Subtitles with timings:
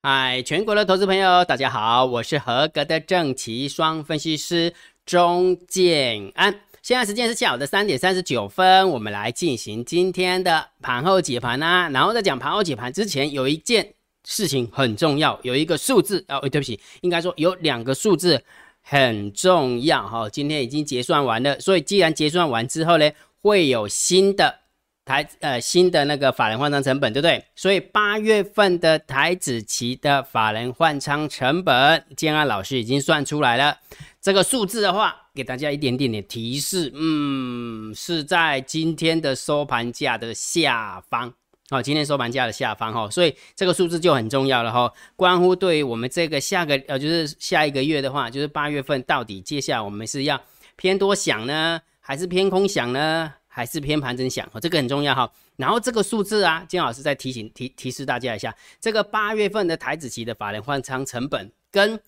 [0.00, 4.72] 嗨，全国的投资朋友，大家好，我是合格的正奇双分析师
[5.04, 6.54] 钟建安。
[6.82, 11.88] 现在时间是下午的三点三十九分，我们来进行今天的盘后解盘啊。
[11.88, 13.92] 然后在讲盘后解盘之前，有一件
[14.24, 18.40] 事情很重要，有一个数字哦，对不起，应该说有两个数字
[18.80, 20.30] 很重要哈。
[20.30, 23.10] 今天已经结算完了，所以既然结算完之后呢，
[23.42, 24.60] 会有新的。
[25.08, 27.42] 台呃新的那个法人换仓成本对不对？
[27.56, 33.78] 所以八月份的台子期的法人换仓成本，建安老师已经算出来了。
[34.20, 41.32] 这个数字的话，给大家一点点的提示，嗯，是在今天的收盘价的下方
[41.70, 50.38] 哦，今天收盘价的下方哈，所以这个数字就很重要了哈，关乎对于我们这个下个呃就是下一个月的话，就是八月份到底接下来我们是要
[50.76, 53.32] 偏多想呢，还是偏空想呢？
[53.58, 55.28] 还是偏盘真响哦，这个很重要哈。
[55.56, 61.98] 然后这个数字啊，金老师再提醒提提示大家一下，这个八月份的台子期的法人换仓成本跟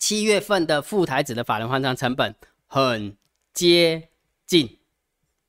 [0.00, 2.34] 七月份的副台子的法人换仓成本
[2.66, 3.16] 很
[3.54, 4.08] 接
[4.44, 4.78] 近，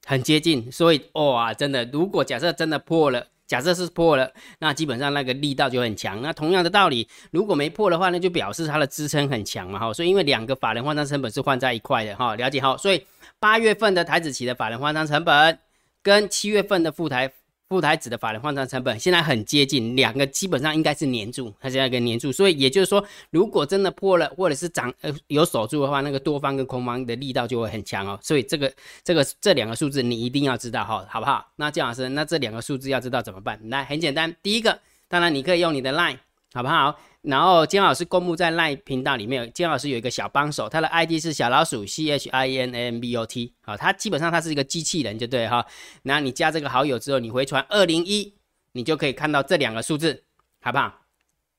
[0.05, 0.71] 很接近。
[0.71, 6.21] 所以哇，真的，如果假设真的破了，假设是破了，那基本上那个力道就很强。
[6.21, 9.91] 那同样的道理，如果没破的话，那就表示它的支撑很强嘛哈。
[9.91, 12.77] 所以因为两个法人换仓成本是换在一块的哈，了解哈。
[12.77, 13.03] 所以。
[13.39, 15.59] 八月份的台子期的法人换仓成本，
[16.01, 17.31] 跟七月份的副台
[17.69, 28.17] 副台子的法人换仓成本，现在很接近，两个基本上应该是黏住，它现在跟黏住，所以也就是说，如果真的破了，或者是涨呃有守住的话，那个多方跟空方的力道就会很强哦。
[28.23, 28.71] 所以这个
[29.03, 31.45] 这个这两个数字你一定要知道哈，好不好？
[31.57, 33.59] 那姜老师，那这两个数字要知道怎么办？
[33.69, 36.17] 来，很简单，第一个，当然你可以用你的 line，
[36.53, 36.97] 好不好？
[37.21, 45.65] 然后金老师公布在赖频道里面，金老师有一个小帮手，他的 ID 是小老鼠 C H I N M B O T，好，他基本上他是一个机器人，就对哈。
[46.03, 48.33] 那你加这个好友之后，你回传二零一，
[48.71, 50.23] 你就可以看到这两个数字，
[50.61, 51.01] 好不好？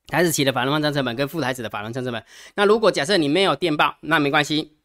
[0.07, 2.25] 台子期的法人换仓成本跟副台子的法人换仓成本。
[2.55, 4.78] 那如果假设你没有电报，那没关系。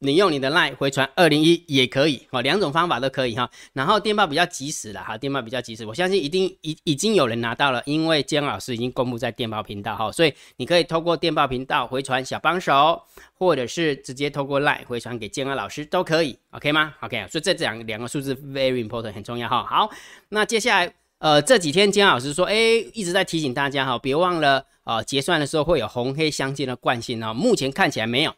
[0.00, 3.50] 你用你的 line 回传二零一也可以哦，两种方法都可以哈。
[3.72, 13.02] 然后电报比较及时了哈，电报比较及时，我相信一定已已经有人拿到了，因为姜老师已经公布在电报频道哈，所以你可以透过电报频道回传小帮手，
[13.34, 19.66] 或者是直接透过 line 回传给姜老师都可以，OK 吗？OK，所以这两两个数字 very important 很重要哈。
[19.68, 19.90] 好，
[20.28, 22.54] 那接下来呃这几天姜老师说，哎，
[22.94, 28.32] 一直在提醒大家哈，别忘了啊结算的时候会有红黑相间的惯性哦，目前看起来没有。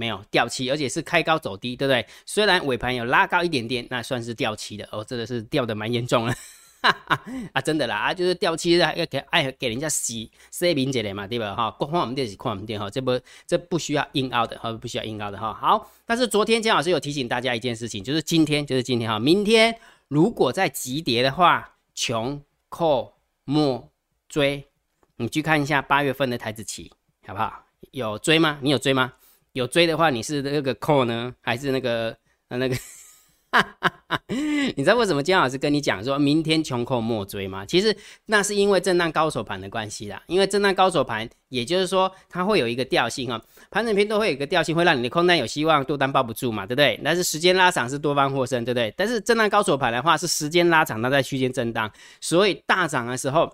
[0.00, 2.06] 没有掉期，而且是开高走低，对不对？
[2.24, 6.34] 虽然尾盘有拉高一点点，那算是掉期的哦，真的是掉的蛮严重了，
[7.52, 11.54] 啊，真的啦，啊，就是掉期要给爱给人家洗洗明解的嘛，对吧？
[11.54, 15.52] 哈，光看我们店是，看我们店哈，这不这不需要硬凹的哈，不需要硬凹的哈。
[15.52, 19.78] 好，但是昨天姜老师有提醒大家一件事情，就是今天就是今天哈，明天
[20.08, 23.90] 如果在急跌的话，穷扣莫
[24.30, 24.66] 追，
[25.16, 26.90] 你去看一下八月份的台子期，
[27.26, 27.66] 好不好？
[27.90, 28.58] 有追吗？
[28.62, 29.12] 你有追吗？
[29.52, 32.16] 有追的话，你是那个 call 呢，还是那个
[32.48, 32.76] 呃那个？
[34.76, 37.66] 你知道为什么姜老师跟你讲说明天穷寇莫追吗？
[37.66, 37.96] 其实
[38.26, 40.22] 那是因为震荡高手盘的关系啦。
[40.28, 47.00] 因为震荡高手盘，也就是说它会有一个调性哈，盘整篇都会有一个调性，会让你的空单有希望，多单抱不住嘛，对不对？
[47.04, 48.94] 但是时间拉长是多方获胜，对不对？
[48.96, 51.90] 但是震荡高手盘的话是时间拉长，它在区间震荡，
[52.20, 53.52] 所以大涨的时候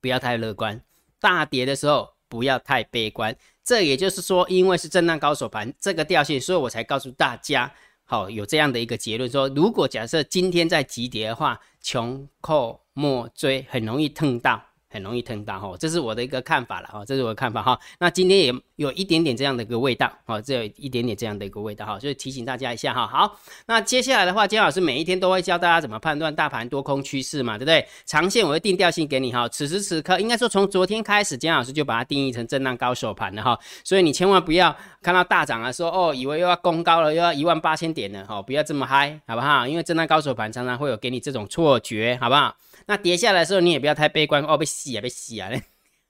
[0.00, 0.80] 不要太乐观，
[1.20, 3.36] 大跌的时候不要太悲观。
[3.64, 7.72] 这也就是说，因为是震荡高手盘这个调性，所以我才告诉大家，
[8.04, 14.62] 好有这样的一个结论：说如果假设今天在急跌的话，穷寇莫追，很容易碰到。
[14.94, 17.76] 很容易吞到哈，这是我的一个看法了哈，这是我的看法哈。
[17.98, 23.04] 那今天也有一点点这样的一个味道哈，这有一点点这样的一个味道哈，所以提醒大家一下哈。
[23.04, 27.84] 好，那接下来的话，姜老师每一天都会教大家怎么判断大盘多空趋势嘛，对不对？
[28.06, 29.48] 长线我会定调性给你哈。
[29.48, 33.58] 此时此刻，应该说从昨天开始，姜老师就把它定义成震荡高手盘了哈。
[33.82, 39.66] 所以你千万不要看到大涨啊，说哦，以为又要攻高了，又要一万八千点了哈，不要这么嗨，好不好？
[39.66, 42.54] 因为震荡高手盘常常会有给你这种错觉，好不好？
[42.86, 45.62] 那跌下来的时候，你也不要太悲观哦，被洗啊，被洗啊嘞！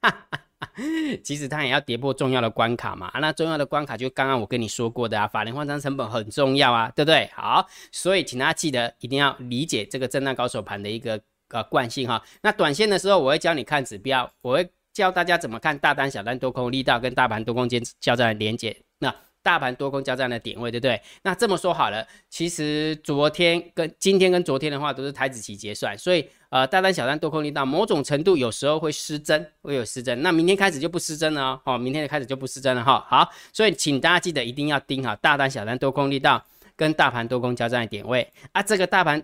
[1.22, 3.12] 其实它也要跌破重要的关卡嘛。
[3.20, 7.30] 那重要的关卡就刚刚我跟你说过的啊，法人换仓成本很重要啊，对不对？
[7.34, 12.20] 好，所以请大家记得一定要理解这个震荡高手盘的一个呃惯性哈。
[12.42, 18.76] 那短线的时候，我会教你看指标，我会教大家怎么看大单、小单、多空力道跟大盘多空间交战的连接。
[18.98, 21.00] 那大盘多空交战的点位，对不对？
[21.22, 30.22] 那这么说好了，其实昨天跟今天跟昨天的话都是台子期结算，所以呃大单小单多空力道某种程度有时候会失真，会有失真。
[30.22, 33.06] 那明天开始就不失真了哦，哦，明天就开始就不失真了哈。
[33.06, 36.42] 好，所以请大家记得一定要盯好大单小单多空力道
[36.74, 38.62] 跟大盘多空交战的点位啊。
[38.62, 39.22] 这个大盘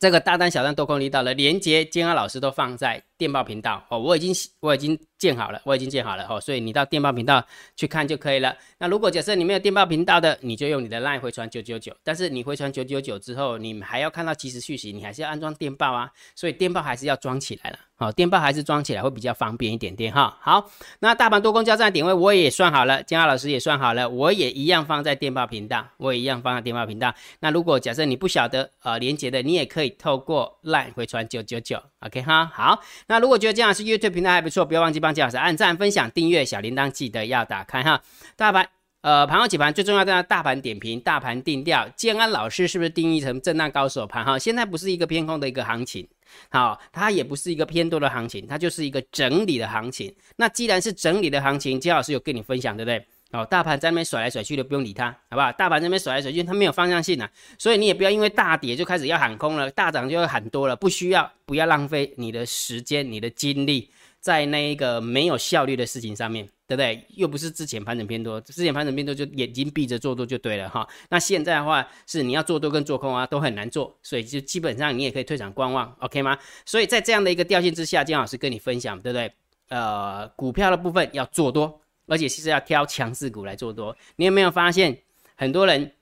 [0.00, 7.44] 这个大单小单多空力道的连接，金安老师都放在电报频道哦，我已经我已经建好了，我已经建好了哦，所以你到电报频道
[7.76, 8.56] 去看就可以了。
[8.78, 17.78] 那如果假设你没有电报频道的，你就用你的 LINE 回传九九九，但是你回传九九九之后，你还要看到即时讯息，你还是要安装电报啊，所以电报还是要装起来了。
[17.96, 20.38] 好，电报还是装起来会比较方便一点点哈。
[20.40, 20.70] 好，
[21.00, 27.12] 那大盘多空交战点位我也算好了，江浩老师也算好了，我也一样放在电报频道，我也一样放在电报频道。
[27.40, 32.46] 那如果假设你不晓得呃连接的，你也可以透过 LINE 回传九九九，OK 哈。
[32.54, 38.02] 好，那如果觉得江老师 YouTube 频道还不错，不要忘记帮江老师按赞、分享、订阅小铃铛，记得要打开哈。
[38.36, 38.68] 大盘
[39.00, 44.38] 呃盘后几盘最重要的大盘点评、大盘定调，建安老师是不是定义成震荡高手盘哈？
[44.38, 46.06] 现在不是一个偏空的一个行情。
[46.50, 50.14] 好，它也不是一个偏多的行情，它就是一个整理的行情。
[50.36, 53.06] 那既然是整理的行情，姜老师有跟你分享，对不对？
[53.32, 55.52] 哦，大盘在那边甩来甩去的，不用理它，好不好？
[55.52, 63.90] 大盘在那边甩来甩去，它没有方向性啊，所以你也不要因为大跌就开始要喊空了，大涨就要喊多了，不需要，不要浪费你的时间、你的精力。
[64.20, 67.06] 在那一个没有效率的事情上面，对不对？
[67.10, 70.86] 又不是之前盘整偏多，之前盘整偏多就眼睛闭着做多就对了哈。
[71.08, 76.36] 那现在的话是你要做多跟做空啊都很难做，所以就基本上你也可以退场观望，OK 吗？
[76.66, 79.32] 所以在这样的一个调性之下，金老师跟你分享，对不对？
[79.68, 83.96] 呃，股票的部分要做多，而且其实要挑强势股来做多。
[84.16, 84.98] 你有没有发现
[85.36, 85.92] 很多人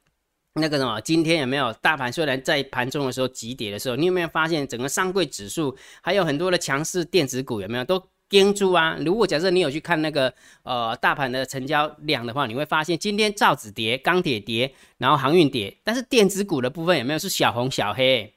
[0.55, 1.01] 那个什么？
[1.03, 8.03] 今天有没有大盘虽然在盘中的时候急跌的时候，你有没有发现整个上柜指数还有很多的强势电子股有没有都？
[8.29, 8.97] 盯住啊！
[8.99, 18.35] 如果假设你有去看那个呃大盘的成交量的话，你会发现今天造纸跌、钢铁跌，然后航运跌，但是电子股的部分有没有是小红小黑，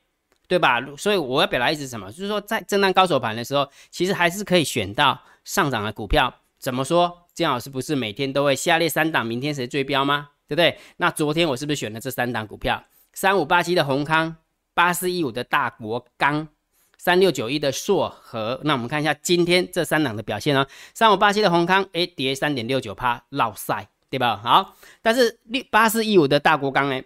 [0.48, 0.80] 对吧？
[0.96, 2.12] 所以我要表达意思什么？
[2.12, 6.32] 就是说在震荡高手盘的时候，其实还是可以选到上涨的股票。
[6.60, 7.26] 怎么说？
[7.40, 10.30] 姜老师不是每天都会下列三档，明天谁追标吗？
[10.48, 10.78] 对不对？
[10.98, 12.84] 那昨天我是不是选了这三档股票？
[13.14, 14.36] 三五八七的宏康，
[14.74, 16.48] 八四一五的大国钢。
[16.98, 20.68] 三六九一的硕和，那我们看一下今天这三档的表现哦。
[20.94, 24.36] 三五八七的宏康，哎，跌三点六九趴，老塞，对吧？
[24.44, 27.02] 好，但是六八四一五的大国钢呢，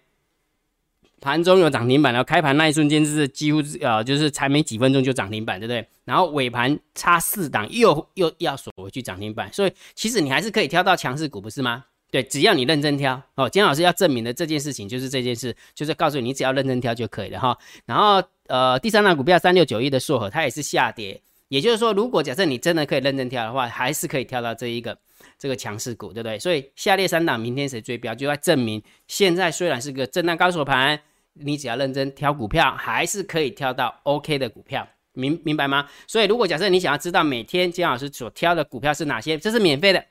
[1.24, 5.88] 盘中有涨停板然后，开盘那一瞬间是几乎呃，就是才没几分钟就涨停板，对不对？
[6.04, 11.86] 然后尾盘差四档又又要锁回去涨停板，所以其实你还是可以挑到强势股，不是吗？
[12.12, 17.58] 对，只要你认真挑哦，金老师要证明的这件事情就是这件事，就是告诉你，只要认真挑就可以了哈。
[17.86, 24.96] 然后呃，第三档股票三六九一的硕和，它也是下跌，也就是说，如果假设你真的可以认真挑的话，还是可以挑到这一个
[25.40, 26.38] 这个强势股，对不对？
[26.38, 31.00] 所以下列三档明天谁追标，就要证明现在虽然是个震荡高手盘，
[31.34, 35.88] 你只要认真挑股票，还是可以挑到 OK 的股票，明明白吗？
[36.08, 40.06] 所以如果假设你想要知道每天金老师所挑的股票是哪些，这是免费的。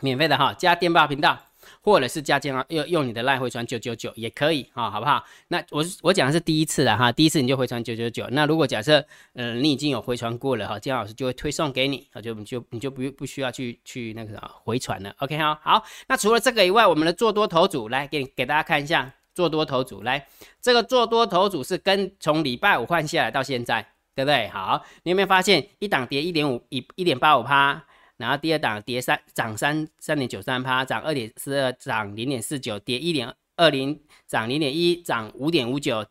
[0.00, 1.36] 免费的哈，加电报频道，
[1.82, 5.24] 或者是加电话用用你的赖回传九九九也可以哈，好不好？
[5.48, 8.24] 那我我讲的是第一次的哈，第一次你就回传九九九。
[8.30, 9.04] 那如果假设
[9.34, 15.12] 嗯你已经有回传过了哈，姜老师就会推送给你，啊就你就你就不不需要去去那个什么回传了。
[15.18, 15.82] OK 哈，好。
[16.06, 20.26] 那除了这个以外，我们的做多头组来给给大家看一下做多头组来，
[20.60, 23.80] 这个做多头组是跟从礼拜五换下来到现在，
[24.12, 24.48] 对不对？
[24.48, 27.84] 好，你有没有发现一档跌一点五一一点八五趴？
[28.16, 36.04] 然后第二档跌三涨三三点九三趴，涨二点四二，涨零点四九，跌一点二零，涨零点一，涨五点五九，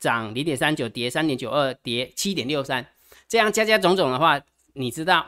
[0.00, 2.84] 涨零点三九，跌三点九二，跌七点六三。
[3.28, 4.40] 这样加加种种的话，
[4.72, 5.24] 你知道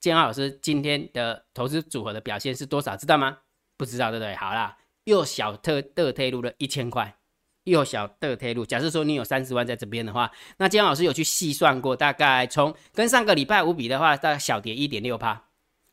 [0.00, 2.96] 建浩老师今天的投资组合的表现是多少？
[2.96, 3.38] 知道吗？
[3.76, 4.34] 不知道对不对？
[4.34, 4.76] 好啦，
[5.08, 7.16] 又小特的退路了一千块，
[7.64, 8.66] 又小的退路。
[8.66, 15.44] 假设说你有三十万在这边的话，那建浩老师有去细算过，大概从跟上个礼拜五比的话，大概小跌一点六趴。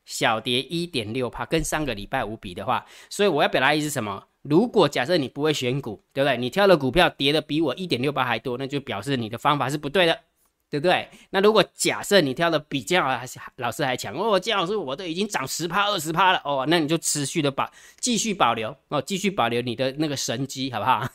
[0.05, 4.23] 小跌一点六帕，跟上个礼拜五比的话，所以我要表达意思是什么？
[4.43, 6.37] 如果假设你不会选股，对不对？
[6.37, 10.19] 你挑的股票跌的比我一点六八还多，那就表示你的方法是不对的，
[10.69, 11.07] 对不对？
[11.29, 13.07] 那如果假设你跳的比姜
[13.57, 17.69] 老师还强，哦，姜老师我都已经涨十趴二十趴了，哦，那你就持续的保，
[17.99, 21.07] 继续保留哦，继续保留你的那个神机，好不好？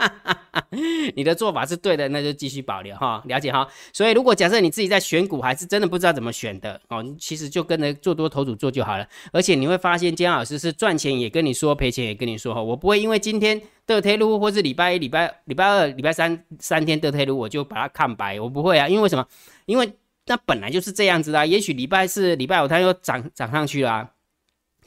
[1.14, 3.66] 你的做法是对的，那就继续保留哈，了解哈。
[3.92, 9.06] 所以如果假设你自己在选股还是真的不知道怎么选的哦，其实就跟着做多头组做就好了。
[9.32, 12.62] 而且你会发现姜老师是赚钱也跟你说，赔钱也跟你说哈。
[12.62, 18.88] 我不会因为今天的推路或是礼拜一、礼拜礼拜二、礼拜三三天的推路，我就把它看白，我不会啊。
[18.88, 19.26] 因为什么？
[19.66, 19.92] 因为
[20.26, 21.44] 那本来就是这样子啊。
[21.44, 24.10] 也许礼拜四、礼拜五它又涨涨上去了。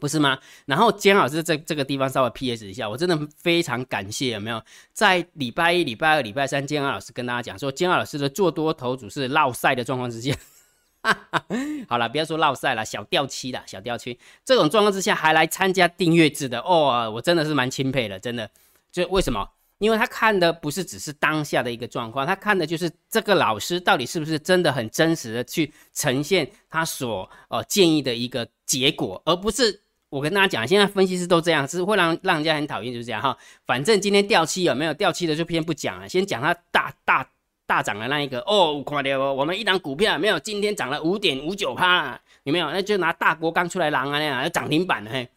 [0.03, 0.37] 不是吗？
[0.65, 10.35] 然后姜老师在这个地方稍微 P.S 一下，我真的非常感谢有没有在礼拜一、礼拜二、礼拜三，姜老师跟大家讲说，姜老师的做多头组是落赛的状况之下，
[11.87, 18.49] 好了，不要说落赛了，小掉期了，小掉期这种状况之下还来参加订阅制的哦，我真的是蛮钦佩的，真的，
[18.91, 19.47] 就为什么？
[19.79, 29.81] 因为他看的不是只是当下的一个状况，他看的就是这个老师到底是不是真的很真实的去呈现他所呃建议的一个结果，而不是
[30.13, 33.35] 我跟大家讲，现在分析师都这样，是会让让人家很讨厌，就是这样哈。
[33.65, 37.27] 反正今天掉期有没有掉期的就偏不讲了，先讲它大大
[37.65, 42.69] 大涨的那一个哦，快点哦，我们一档股票没有今天涨了五点五九趴，有没有？
[42.69, 45.27] 那就拿大锅刚出来狼啊那样，要涨停板的嘿，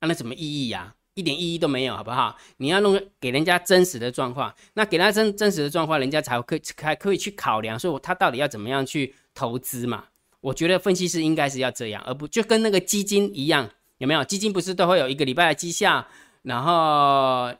[0.00, 0.94] 那那什么意义呀？
[1.14, 2.38] 一点意义都没有，好不好？
[2.58, 10.04] 你要弄给人家真实的状况，那给他真真实的状况，人家才可以还可以去考量，说他到底要怎么样去投资嘛？
[10.40, 13.68] 我觉得分析师应该是要这样，而不就跟那个基金一样，
[14.04, 14.22] 有没有？
[14.24, 16.06] 基金不是都会有一个礼拜的绩效，
[16.42, 16.72] 然后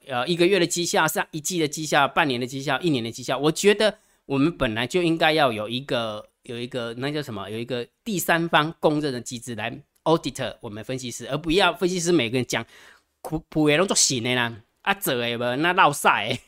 [0.06, 3.38] 呃一个月的绩效，上一季的绩效，半年的绩效，一年的绩效。
[3.38, 7.48] 我觉得我们本来就应该要有一个有一个那叫什么？
[7.48, 12.64] 有一个第三方公认的机制来 audit 我们分析师，而不要分析师每个人讲。
[13.26, 16.38] 普普的拢做新的 啦，啊做的无那闹晒，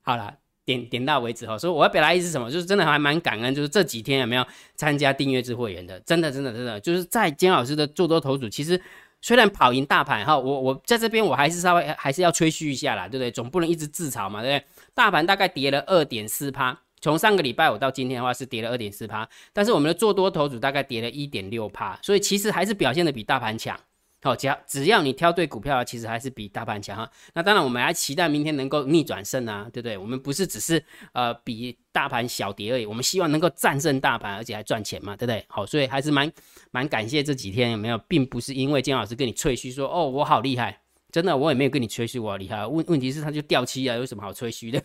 [0.00, 1.56] 好了，点点到为止哈。
[1.56, 8.78] 所以我要表达意思什么，就是真的还蛮感恩，就是这几天有没有参加订阅制会员的，真的真的真的，就是在金老师的做多头组，其实
[9.22, 13.30] 虽然跑赢大盘哈，我我在这边我还是稍微还是要吹嘘一下啦，对不对？
[13.30, 14.66] 总不能一直自嘲嘛，对不对？
[14.92, 23.78] 大盘大概跌了二点四趴，从上个礼拜五到今天的话是跌了二点四趴，但是我们的做多头组大概跌了一点六趴，所以其实还是表现的比大盘强。
[24.26, 27.08] 好，只要只要你挑对股票，其实还是比大盘强哈。
[27.32, 29.96] 那当然，我们还期待明天能够逆转胜啊，对不对？
[29.96, 35.44] 我们不是只是呃比大盘小跌而已，我们希望能够战胜大盘，而且还赚钱嘛，对不对？
[35.46, 36.32] 好，所以还是蛮
[36.72, 40.76] 蛮感谢这几天有没有，并不是因为金老师跟你吹嘘说哦我好厉害，
[41.12, 42.66] 真的我也没有跟你吹嘘我好厉害。
[42.66, 44.82] 问问题是他就掉期啊，有什么好吹嘘的？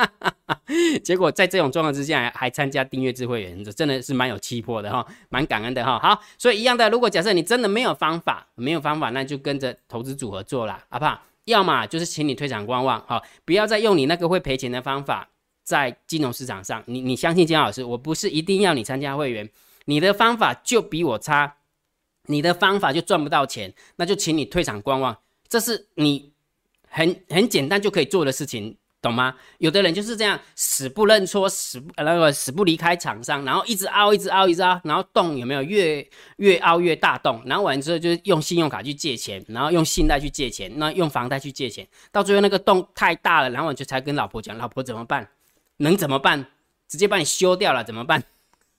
[1.02, 5.98] 结果在这种状况之下，还参加订阅智慧员，这真的是蛮有气魄的哈，蛮感恩的哈。
[5.98, 11.20] 好，所以一样的，如果假设你真的没有方法，没有方法，那就跟着投资组合做啦，好不好？
[11.44, 15.28] 要么就是请你退场观望，好，不要再用你那个会赔钱的方法
[15.64, 16.82] 在金融市场上。
[16.86, 19.50] 你你相信金老师，我不是一定要你参加会员，
[19.86, 21.56] 你的方法就比我差，
[22.26, 25.16] 你的方法就赚不到钱，那就请你退场观望，
[25.48, 26.32] 这是你
[26.88, 28.76] 很很简单就可以做的事情。
[29.02, 29.34] 懂吗？
[29.58, 37.42] 有的人就是这样死不认错，死那个死不离开厂商，然后一直凹，一直凹，一直凹，然后洞有没有越越凹越大洞？
[37.46, 45.28] 然后完之后就用信用卡去借钱，然后用信贷去借钱，那用房贷去借钱，到最后那个洞太大了，然后我就才跟老婆讲，老婆怎么办？
[45.78, 46.46] 能怎么办？
[46.86, 48.22] 直接把你修掉了怎么办？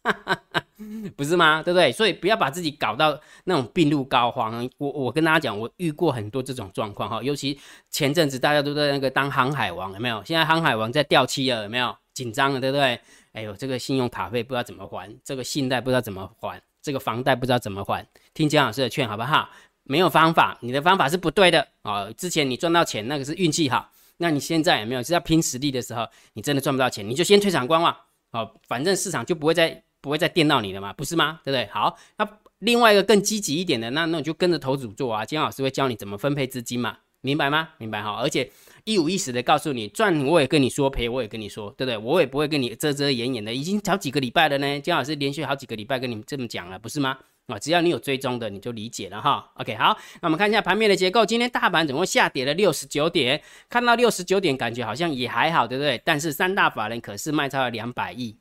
[1.15, 1.62] 不是吗？
[1.62, 1.91] 对不对？
[1.91, 4.70] 所以不要把自己搞到那种病入膏肓。
[4.77, 7.22] 我我跟大家讲，我遇过很多这种状况哈。
[7.22, 10.24] 尤其前阵子大家都在那个当航海王，有没有？
[10.25, 11.96] 现在航海王在掉期了，有没有？
[12.13, 13.00] 紧张了，对不对？
[13.34, 18.05] 哎呦，这个信用卡费不知道怎么还，这个信贷不知道怎么还，这个房贷不知道怎么还。
[18.34, 19.50] 听姜老师的劝，好不好？
[19.84, 22.12] 没有方法，你的方法是不对的啊。
[22.13, 23.89] 之前你赚到钱，那个是运气好。
[24.17, 26.05] 那你现在有没有是要拼实力的时候？
[26.34, 27.96] 你真的赚不到钱，你就先退场观望
[28.31, 28.51] 哦。
[28.67, 29.84] 反正市场就不会再。
[30.01, 30.91] 不会再电到你了嘛？
[30.91, 31.39] 不是吗？
[31.43, 31.70] 对不对？
[31.72, 32.27] 好，那
[32.60, 35.24] 另外一个更积极一点的，那那你就跟着投组做啊。
[35.24, 36.98] 金老师会教你怎么分配资金嘛？
[37.22, 37.70] 明白吗？
[37.77, 38.20] 明白哈。
[38.20, 38.50] 而且
[38.84, 41.98] 一五一十的告诉你，赚我也跟你说，赔我也跟你说，对不对？
[41.98, 43.53] 我也不会跟你遮遮掩掩的。
[43.53, 47.17] 已经好几个礼拜了呢，金老师连续好几个礼拜跟你们这么讲了，不是吗？
[47.48, 49.51] 啊，只要你有追踪的，你就理解了哈。
[49.55, 51.25] OK，好，那我们看一下盘面的结构。
[51.25, 56.01] 今天大盘总共下跌了六十九点，看到六十九点，感觉好像也还好，对不对？
[56.05, 58.38] 但是三大法人可是卖超了两百亿。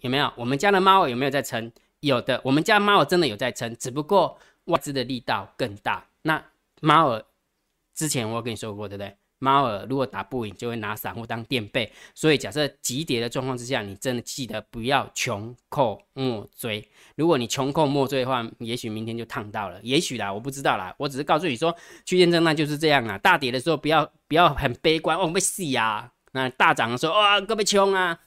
[0.00, 0.32] 有没有？
[0.36, 1.70] 我们家的猫有没有在撑？
[2.00, 6.04] 有的，我们家猫真的有在撑，只不过外资的力道更大。
[6.22, 6.42] 那
[6.80, 7.24] 猫儿
[7.94, 9.16] 之前我跟你说过，对不对？
[9.40, 11.92] 猫儿如果打不赢，就会拿散户当垫背。
[12.14, 16.88] 所以假设急跌的状况之下，你真的记得不要穷寇莫追。
[17.16, 19.80] 如果你穷寇莫追的话，也许明天就烫到了。
[19.82, 20.94] 也许啦，我不知道啦。
[20.98, 23.18] 我只是告诉你说，区间震荡就是这样啊。
[23.18, 26.12] 大跌的时候不要不要很悲观，哦，被死啊。
[26.32, 28.18] 那大涨的时候，哇，各位穷啊。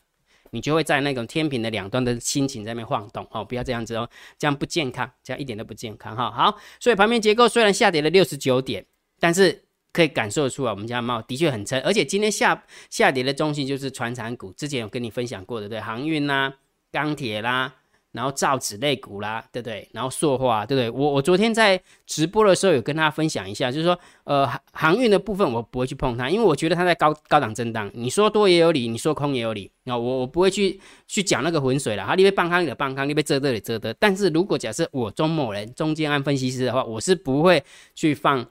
[0.51, 6.29] 你就会在那种天平的两端的心情在那边晃动哦，不要这样子哦，这样不健康，这样一点都不健康哈。
[6.29, 8.85] 好，所以盘面结构虽然下跌了六十九点，
[9.19, 16.53] 但是可以感受出来，我们家猫的确很撑，而且今天下下跌的中心就是船产股，之前有跟你分享过的，对，航运啦、
[16.91, 17.75] 钢铁啦。
[18.11, 19.87] 然后造纸类股啦，对不对？
[19.93, 20.89] 然后塑化，对不对？
[20.89, 27.89] 我我昨天在直播的时候有跟大家分享一下，就是说，呃，航航运的部分我不会去碰它，因为我觉得它在高高档震荡。
[27.93, 29.97] 你说多也有理，你说空也有理啊。
[29.97, 32.05] 我我不会去去讲那个浑水了。
[32.05, 33.93] 哈，你被半康的半康，你被遮的遮的。
[33.93, 37.63] 但是如果假设我中某人中间按分析师的话，我是不会
[37.95, 38.45] 去放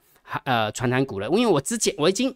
[0.45, 2.35] 呃传单股了，因为我之前我已经，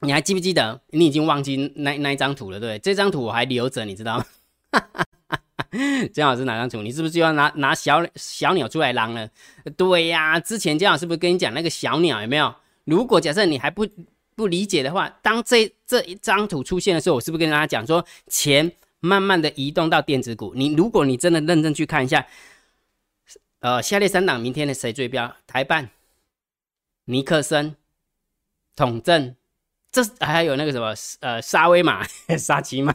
[0.00, 0.80] 你还记不记得？
[0.88, 2.78] 你已经忘记那那一张图了，对不对？
[2.80, 4.24] 这张图我还留着，你知道吗？
[6.12, 6.82] 姜老师哪张图？
[6.82, 9.28] 你是不是就要拿拿小小鸟出来狼了？
[9.76, 13.86] 对呀，之前姜老师不是跟你讲那个小鸟有没有如果假设你还不
[14.34, 20.52] 不理解的话，当这这一张图出现的时候，我是不是跟大家讲说，钱慢慢的移动到电子股？
[20.56, 22.26] 你如果你真的认真去看一下，
[23.60, 25.36] 呃，下列三档明天的谁追标？
[25.46, 25.90] 台办、
[27.04, 27.76] 尼克森、
[28.74, 29.36] 统正，
[29.92, 32.04] 这还有那个什么呃沙威玛、
[32.38, 32.94] 沙琪玛。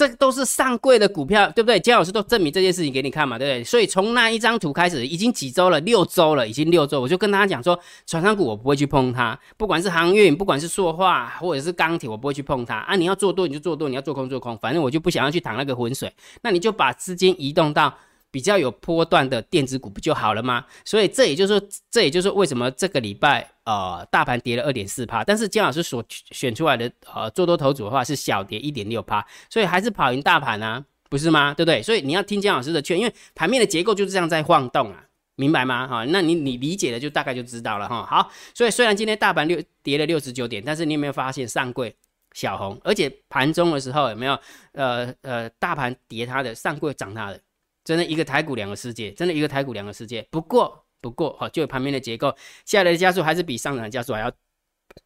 [0.00, 1.78] 这都是上柜的股票，对不对？
[1.78, 3.62] 姜老师都证明这件事情给你看嘛，对不对？
[3.62, 12.96] 所以从那一张图开始，已经几周了，六周了，已经六周，我就跟大家讲说，船商股我不会去碰它，不管是航运，不管是塑化或者是钢铁，我不会去碰它啊。
[12.96, 16.10] 你要做多你就做多，你要做空做空，反正我就不想要去淌那个浑水。
[16.40, 17.94] 那你就把资金移动到。
[18.30, 20.64] 比较有波段的电子股不就好了吗？
[20.84, 31.52] 所以这也就是说，这也就是为什么这个礼拜呃大盘跌了二点四趴，但是姜老师所选出来的呃做多头组的话是小跌一点六趴，所以还是跑赢大盘啊，不是吗？
[31.54, 31.82] 对不对？
[31.82, 35.88] 所以你要听姜老师的劝，因为盘面的结构就是这样在晃动啊，明白吗？
[35.88, 38.06] 哈，那你你理解了就大概就知道了哈。
[38.06, 41.92] 好，所以虽然今天大盘六跌了六十九点，但是你有没有发现上柜
[42.32, 44.38] 小红，而且盘中的时候有没有
[44.72, 47.40] 呃呃大盘跌它的上柜涨它的？
[47.82, 50.26] 真的一个台股两个世界，真的一个台股两个世界。
[50.30, 52.34] 不过，不过哈，就盘面的结构，
[52.64, 54.32] 下来的加速还是比上涨的加速还要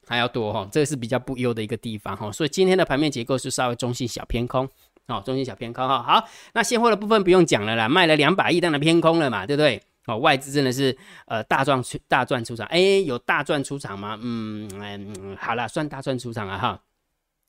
[0.07, 2.33] 还要多哈，这个是比较不优的一个地方哈。
[2.33, 4.69] 所以今天的盘面结构是稍微中性小偏空，
[5.07, 6.02] 哦，中性小偏空哈。
[6.02, 9.81] 好，那现货的部分不用讲了啦，卖了两百亿，当然偏空了嘛，对不对？
[10.07, 10.95] 哦，外资真的是
[11.26, 14.19] 呃大赚出大赚出场，哎，有大赚出场吗？
[14.21, 16.83] 嗯嗯，好了，算大赚出场了哈，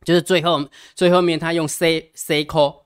[0.04, 2.85] 就是最后最后面他用 C C call。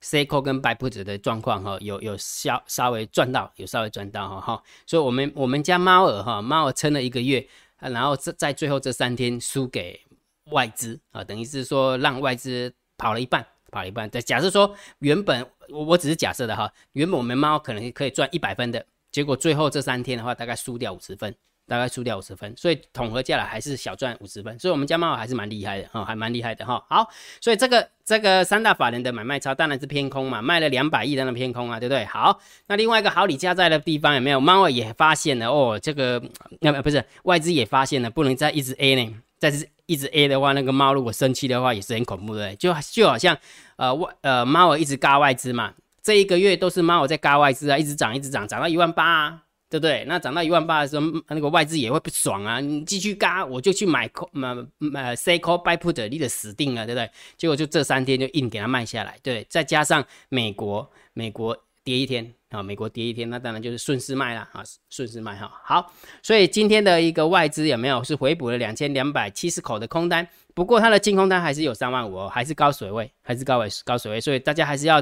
[0.00, 7.46] C 扣跟 buy put 的状况哈，有有稍稍微赚到，有稍微赚到哈哈，所以我们我们家猫儿哈，猫儿撑了一个月，
[7.78, 10.00] 然后在在最后这三天输给
[10.46, 14.08] 外资啊，等于是说让外资跑了一半，跑了一半。
[14.08, 21.34] 再假设说原本我我只是假设的哈，原本我们猫可能可以赚一百分的，结果最后这三天的话，大概输掉五十分。
[21.70, 26.84] 大概输掉五十分，所以统合下来还是小赚五十分，所以我们家猫还是蛮厉害的哈，还蛮厉害的哈。
[26.88, 27.08] 好，
[27.40, 32.04] 所以这个这个三大法人的买卖超当然是偏空嘛，卖了两百亿当然偏空啊，对不对？
[32.06, 34.40] 好，那另外一个好李家在的地方有没有？
[34.40, 36.20] 猫也发现了哦，这个
[36.58, 43.38] 那不是外资也发现了，不能再一直 A 呢，再是一直 A 的话，那个猫如果生气的话也是很恐怖的，就就好像
[43.76, 49.42] 呃外呃猫一直嘎外资嘛，这一个月都是猫在嘎外资啊，一直涨一直涨，涨到一万八啊。
[49.70, 50.04] 对不对？
[50.08, 52.58] 那涨到一万八的时候，那个外资也会不爽啊！
[52.58, 57.08] 你继续嘎，我就去买 call 买买 say call buy put，你的死定了，对不对？
[57.36, 59.46] 结果就这三天就硬给它卖下来，对。
[59.48, 65.48] 再加上美国美国跌一天啊，美国跌一天，那当然就是顺势卖了啊，顺势卖哈。
[65.64, 70.26] 好，所以今天的一个外资有没有是回补了两千两百七十口的空单？
[70.52, 75.00] 不过它的净空单还是有三万五，还是高水位，还是高位高水位，所以大家还是要。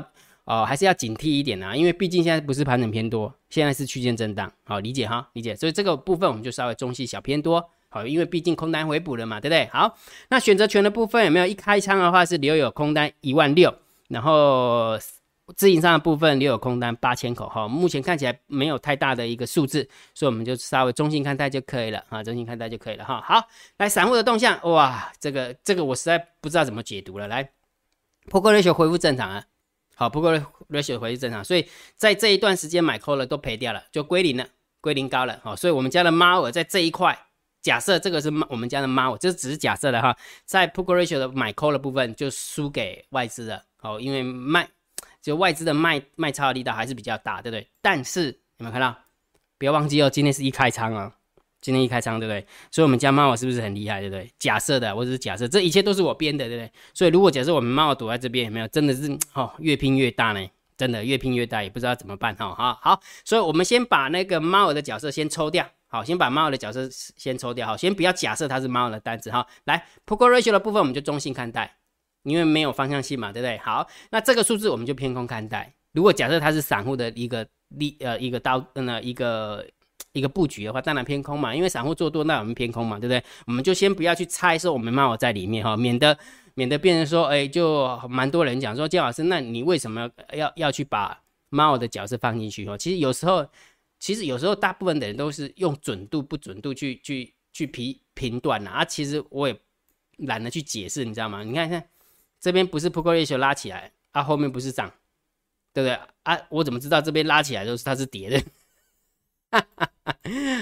[0.48, 5.54] 哦，还是要警惕一点啊，因为毕竟现在不是盘整偏多，现在是区间震荡，好理解哈，理解。
[5.54, 9.66] 所以这个部分我们就稍微中细小偏多，好，因为毕竟空单回补了嘛，对不对？
[9.66, 9.94] 好，
[10.30, 13.74] 那选择权的部分有没有一开仓的话是留有空单一万六，
[14.08, 14.98] 然后
[15.54, 23.20] 自营上的部分留有空单八千口，哈，目前看起来没有太大的一个数字，所以我们就稍微中性看待就可以了啊，中性看待就可以了哈。
[23.22, 27.50] 好，来散户的动向，哇，这个这个我实在不知道怎么解读了，来，
[28.30, 29.44] 破格瑞雪恢复正常啊。
[29.98, 30.32] 好，不过
[30.70, 34.46] ratio 回去正常，所以在这一段时间买 call 了都赔掉了，就归零了，
[34.80, 35.40] 归零高了。
[35.42, 37.18] 好，所以我们家的猫儿在这一块，
[37.62, 43.64] 假设这个是我们家的猫，这只是假设的哈，在 p o k ratio 的买 call 的部分就输给外资了。
[43.78, 44.68] 好，因为卖
[45.20, 47.68] 就外资的卖卖超的力道还是比较大，对不对？
[47.82, 48.26] 但是
[48.58, 48.96] 有没有看到？
[49.58, 51.17] 不要忘记哦，今天是一开仓啊。
[51.60, 52.46] 今天一开仓，对不对？
[52.70, 54.30] 所以我们家猫是不是很厉害，对不对？
[54.38, 56.72] 假设的，我只是假设，这一切都是我编的，对不对？
[56.94, 58.68] 所以如果假设我们猫躲在这边，有没有？
[58.68, 62.54] 真的是哦，越拼越大呢，真的越拼越大，也不知道怎么办哈。
[62.54, 69.44] 好，好，所以我们先把那个猫的角色先抽掉，好，先把猫的角色先抽掉，好，先不要假设它是猫的单子哈。
[69.64, 71.76] 来 p o k ratio 的部分我们就中性看待，
[72.22, 73.58] 因为没有方向性嘛，对不对？
[73.58, 75.74] 好，那这个数字我们就偏空看待。
[75.92, 79.66] 如果假设它是散户的一个利呃一个刀呃一个。
[80.12, 83.22] 一个布局的话，当然偏空嘛，因为散户做多，那我们偏空嘛，对不对？
[83.46, 86.18] 我们就先不要去猜说我们猫在里面哈，免得
[86.54, 92.76] 免得变成说，哎，就蛮多人讲说，姜老师，那你为什么要要去把猫的角色放进去哈？
[92.76, 93.46] 其实有时候，
[94.00, 99.56] 其实有时候大部分的人都是用准度不准度去去去评评断呐，啊，其实我也
[100.18, 101.42] 懒得去解释，你知道吗？
[101.44, 101.86] 你看看
[102.40, 104.92] 这边不是 p o k ratio 拉起来，啊，后面不是涨，
[105.72, 105.98] 对不对？
[106.24, 108.42] 啊，我怎么知道这边拉起来都是它是跌的？
[109.50, 110.16] 哈哈哈，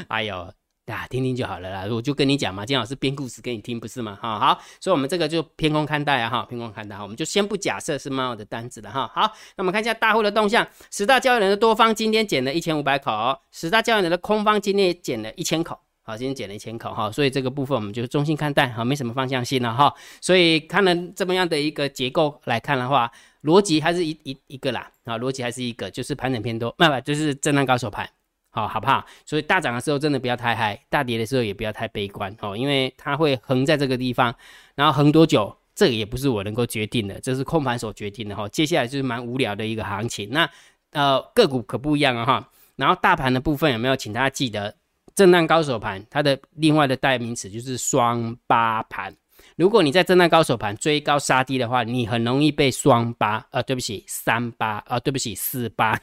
[0.08, 0.52] 哎呦，
[0.86, 1.92] 啊，听听就好了啦。
[1.92, 4.16] 我就跟你讲嘛，金老师编故事给你听，不是吗？
[4.20, 9.10] 哈，好，所以我们这个就偏空看待啊，哈，偏空看待，我们就先不假设是猫的单子了，哈。
[9.12, 9.22] 好，
[9.56, 19.92] 那我们看一下大户的动向，十大交易人的多方今天减了一千五百口，十大交易人的空方今天也减了一千口，好，今天减了一千口哈，所以这个部分我们就中性看待，好，没什么方向性了哈。
[20.20, 23.10] 所以看了这么样的一个结构来看的话，
[23.42, 28.08] 逻辑还是一一一个啦，啊，逻辑还是一个，就是盘整偏多，不不，就是震荡高手盘。
[28.56, 29.04] 好，好不好？
[29.26, 34.34] 所以大涨的时候真的不要太嗨，大跌的时候也不要太悲观哦，因为它会横在这个地方，
[34.74, 38.48] 然后横多久，这个也不是我能够决定的，这是控盘手决定的哈。
[38.48, 40.48] 接下来就是蛮无聊的一个行情，那
[40.92, 42.50] 呃个股可不一样啊哈。
[42.76, 44.74] 然后大盘的部分有没有，请大家记得，
[45.14, 49.14] 震荡高手盘它的另外的代名词就是双八盘。
[49.56, 56.00] 如果你在震荡高手盘追高杀低的话，你很容易被双八呃，对不起，三八啊，对不起，四八。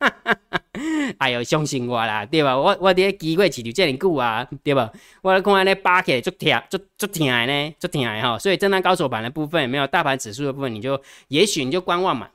[1.18, 2.56] 哎呦，相信我啦，对吧？
[2.56, 4.90] 我我伫机会持续这么久啊，对吧？
[5.20, 8.38] 我看安尼扒起来足疼，足足疼的呢，足疼的哈。
[8.38, 12.30] 所以震荡高手盘的部分，没有大盘指数的部分，你就也许你就观望嘛，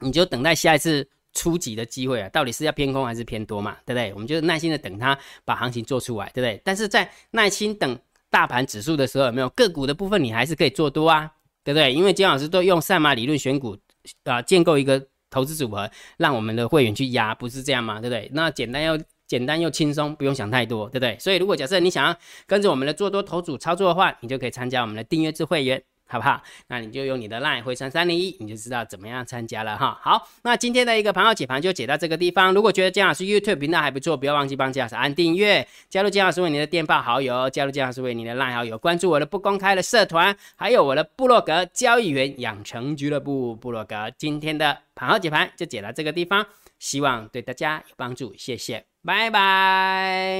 [0.00, 4.12] 你就等待下一次初级的机会啊，到底是要偏空还是偏多嘛，对不对？
[4.14, 6.60] 我们就耐心的等它把行情做出来，对不对？
[6.64, 7.98] 但是在耐心等
[8.30, 11.30] 大盘指数的时候，有没有个股的部分，你还是可以做多啊，
[11.62, 11.92] 对不对？
[11.92, 13.76] 因为金老师都用赛马理论选股
[14.24, 15.06] 啊，建构一个。
[15.30, 18.00] 投资组合让我们的会员去压，不是这样吗？
[18.00, 18.30] 对不对？
[18.32, 21.16] 那简单又简单又轻松，不用想太多，对不对？
[21.18, 25.82] 所以如果假设你想要跟着我们的做多投组操作的话，你就可以参加我们的订阅制会员。
[26.10, 26.42] 好不好？
[26.68, 29.98] 那你就用你的 LINE 回传三零一，你就知道怎么样参加了哈。
[30.02, 32.52] 好，那今天的一个盘后解盘就解到这个地方。
[32.54, 44.10] 如果觉得姜老师 YouTube 频道还不错，不要忘记帮姜老师按订阅，加入姜老师为你的电报好友，加入姜老师为你的 LINE 好友，关注我的不公开的社团，还有我的部落格交易员养成俱乐部部落格。
[44.16, 46.46] 今天的盘后解盘就解到这个地方，
[46.78, 50.38] 希望对大家有帮助，谢谢，拜拜。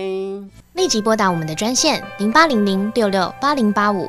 [0.73, 4.09] 立即拨打我们的专线零八零零六六八零八五。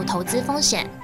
[0.03, 1.00] 投资风险。